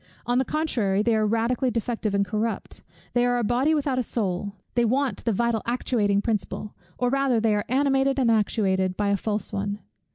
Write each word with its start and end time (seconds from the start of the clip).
On 0.25 0.39
the 0.39 0.45
contrary, 0.45 1.03
they 1.03 1.15
are 1.15 1.27
radically 1.27 1.69
defective 1.69 2.15
and 2.15 2.25
corrupt; 2.25 2.81
they 3.13 3.23
are 3.23 3.37
a 3.37 3.43
body 3.43 3.75
without 3.75 3.99
a 3.99 4.01
soul; 4.01 4.53
they 4.73 4.83
want 4.83 5.23
the 5.25 5.31
vital 5.31 5.61
actuating 5.67 6.23
principle, 6.23 6.73
or 6.97 7.11
rather 7.11 7.39
they 7.39 7.53
are 7.53 7.65
animated 7.69 8.17
and 8.17 8.31
actuated 8.31 8.97
by 8.97 9.09
a 9.09 9.15
false 9.17 9.53
one. 9.53 9.77